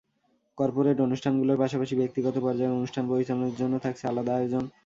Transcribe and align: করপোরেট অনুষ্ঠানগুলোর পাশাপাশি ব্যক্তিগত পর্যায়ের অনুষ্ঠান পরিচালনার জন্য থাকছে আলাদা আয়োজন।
করপোরেট 0.57 0.97
অনুষ্ঠানগুলোর 1.01 1.61
পাশাপাশি 1.63 1.93
ব্যক্তিগত 2.01 2.35
পর্যায়ের 2.37 2.77
অনুষ্ঠান 2.77 3.03
পরিচালনার 3.11 3.57
জন্য 3.61 3.73
থাকছে 3.85 4.03
আলাদা 4.07 4.31
আয়োজন। 4.35 4.63